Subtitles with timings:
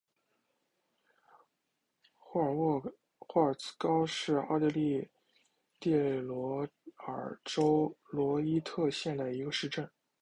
[2.17, 2.91] 霍尔
[3.53, 5.07] 茨高是奥地利
[5.79, 9.87] 蒂罗尔州罗伊特县的一个市镇。